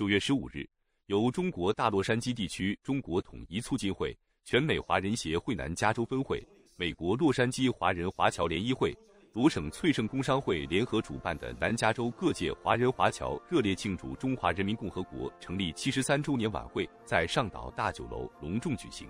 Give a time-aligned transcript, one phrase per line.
[0.00, 0.66] 九月十五日，
[1.08, 6.42] 由中国大洛杉矶地区中国统一促进会、全美华人协会南加州分会、
[6.74, 8.96] 美国洛杉矶华人华侨联谊会、
[9.34, 19.06] 罗省翠盛工商会联合主办的南加州各界华人华侨热烈庆祝中华人民共和国成立七十三周年晚会在上岛大酒楼隆重举行。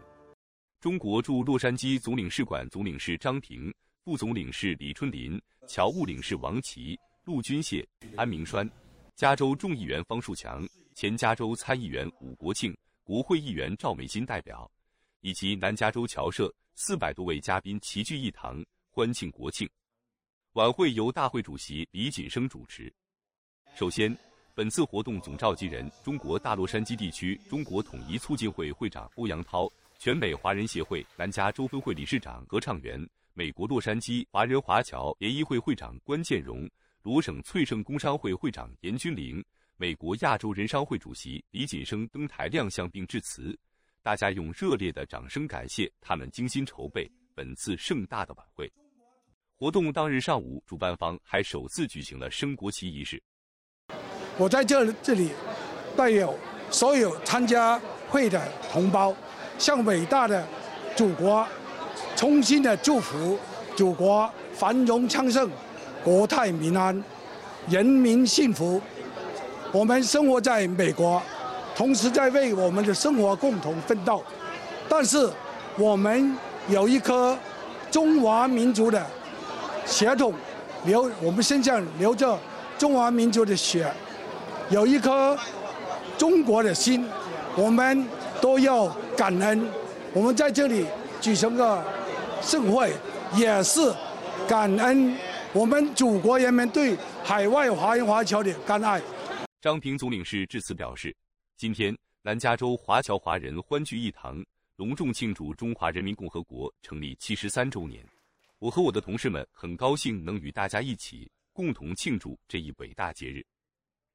[0.80, 3.72] 中国驻洛杉矶总领事馆总领事张平、
[4.04, 8.68] 副总领事李春林、侨务领事王琦、陆军谢、安明栓。
[9.16, 14.70] 加州众议员方树强、前加州参议员武国庆、国会议员赵美金代表，
[15.20, 19.69] 以及南加州侨社四百多位嘉宾齐聚一堂，欢庆国庆。
[20.55, 22.92] 晚会由大会主席李锦生主持。
[23.74, 24.14] 首先，
[24.55, 36.69] 本次活动总召集人、中国大洛杉矶地区中国统一促进会会长欧阳涛，全美华人协会南加州分会理事长何畅元，美国洛杉矶华人华侨联谊会会长关建荣。
[37.02, 39.42] 罗省翠盛工商会会长严君玲、
[39.80, 43.59] 美国亚洲人商会主席李锦生登台亮相并致辞，
[44.03, 48.70] 大家用热烈的掌声感谢他们精心筹备本次盛大的晚会。
[49.56, 53.22] 活动当日上午，主办方还首次举行了升国旗仪式。
[54.37, 55.31] 我在这这里，
[55.97, 56.34] 代表
[56.70, 59.17] 所有参加会的同胞，
[59.59, 60.47] 向伟大的
[60.94, 61.48] 祖国
[62.15, 63.39] 衷心的祝福，
[63.75, 65.50] 祖国繁荣昌盛。
[66.05, 67.03] 国泰民安，
[67.67, 68.78] 人民幸福。
[69.72, 71.22] 我们生活在美国，
[71.76, 74.22] 同时在为我们的生活共同奋斗。
[74.88, 75.30] 但是，
[75.78, 76.36] 我们
[76.68, 77.38] 有一颗
[77.88, 79.00] 中华民族的
[79.86, 80.34] 血统，
[80.84, 82.36] 流我们身上流着
[82.76, 83.88] 中华民族的血，
[84.70, 85.38] 有一颗
[86.18, 87.06] 中国的心，
[87.54, 88.04] 我们
[88.41, 89.64] 都要感恩。
[90.12, 90.84] 我们在这里
[91.20, 91.80] 举行个
[92.42, 92.92] 盛会，
[93.36, 93.80] 也是
[94.48, 95.14] 感恩。
[95.52, 99.00] 我们祖国人民对海外华人华侨的关爱。
[99.61, 101.14] 张平总领事致辞表示，
[101.55, 104.42] 今天南加州华侨华人欢聚一堂，
[104.77, 108.03] 隆重庆祝中华人民共和国成立七十三周年。
[108.58, 113.44] 我和我的同事们很高兴能与大家一起共同庆祝这一伟大节日。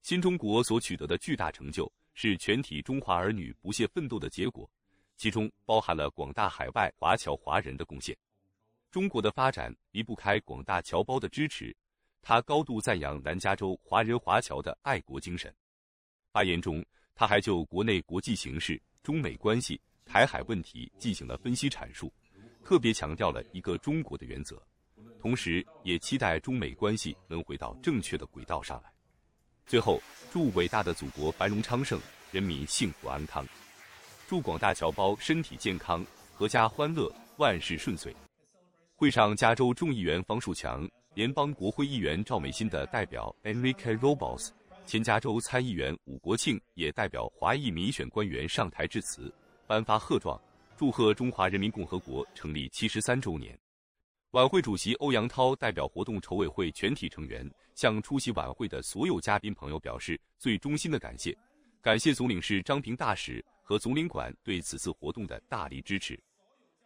[0.02, 4.68] 新中国所取得的巨大成就，是全体中华儿女不懈奋斗的结果，
[5.16, 8.18] 其中包含了广大海外华侨华人的贡献。
[8.90, 11.76] 中国的发展离不开广大侨胞的支持，
[12.28, 15.54] 他高度赞扬南加州华人华侨的爱国精神。
[16.32, 22.12] 发言中，他还就国内国际形势、中美关系、台海问题进行了分析阐述，
[22.64, 24.60] 特别强调了一个中国的原则，
[25.20, 28.92] 同时也期待中美关系能回到正确的轨道上来。
[29.68, 33.48] 最后，祝伟大的祖国繁荣昌盛，人民幸福安康，
[34.28, 36.04] 祝广大侨胞身体健康，
[36.40, 37.08] 阖家欢乐，
[37.38, 38.12] 万事顺遂。
[38.96, 44.50] 会上，加州众议员方树强、联邦国会议员赵美心的代表 Enrique Robles、
[44.86, 49.34] 前加州参议员武国庆也代表华裔民选官员上台致辞，
[49.66, 50.38] 颁发贺状，
[50.76, 53.58] 祝贺中华人民共和国成立七十三周年。
[54.32, 61.34] 晚会主席欧阳涛代表活动筹委会全体成员，向出席晚会的所有嘉宾朋友表示最衷心的感谢，
[61.82, 66.22] 感谢总领事张平大使和总领馆对此次活动的大力支持。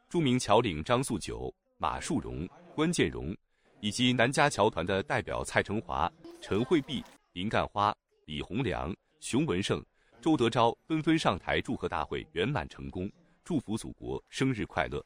[0.08, 1.52] 著名侨领张素九。
[1.82, 3.34] 马树荣、关建荣，
[3.82, 7.04] 以及南家侨团的代表蔡成华、陈慧碧、
[7.34, 7.96] 林干花、
[8.26, 9.84] 李洪良、熊文胜、
[10.22, 13.10] 周德昭纷纷上台祝贺大会圆满成功，
[13.44, 15.04] 祝福祖国生日快乐。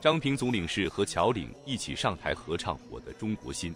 [0.00, 3.74] 张平总领事和侨领一起上台合唱《我的中国心》。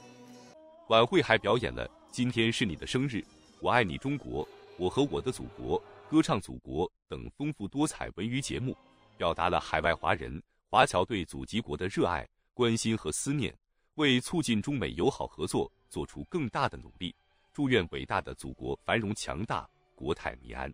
[0.88, 3.16] 晚会还表演了《今天是你的生日》
[3.60, 4.44] 《我爱你中国》
[4.78, 8.76] 《我和我的祖国》《歌唱祖国》等丰富多彩文娱节目，
[9.16, 10.42] 表达了海外华人。
[10.68, 13.54] 华侨对祖籍国的热爱、关心和思念，
[13.96, 17.14] 为促进中美友好合作做出更大的努力。
[17.52, 20.72] 祝愿伟大的祖国繁荣强大，国泰民安。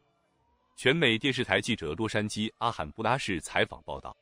[0.75, 4.16] 全美电视台记者洛杉矶阿罕布拉市采访报道。